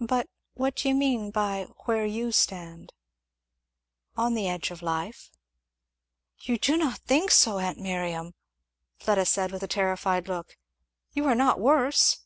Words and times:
"But 0.00 0.28
what 0.54 0.76
do 0.76 0.88
you 0.88 0.94
mean 0.94 1.32
by 1.32 1.64
'where 1.86 2.06
you 2.06 2.30
stand'?" 2.30 2.92
"On 4.16 4.34
the 4.34 4.46
edge 4.46 4.70
of 4.70 4.82
life." 4.82 5.32
"You 6.42 6.56
do 6.56 6.76
not 6.76 7.00
think 7.00 7.32
so, 7.32 7.58
aunt 7.58 7.78
Miriam!" 7.80 8.34
Fleda 9.00 9.26
said 9.26 9.50
with 9.50 9.64
a 9.64 9.66
terrified 9.66 10.28
look. 10.28 10.56
"You 11.12 11.26
are 11.26 11.34
not 11.34 11.58
worse?" 11.58 12.18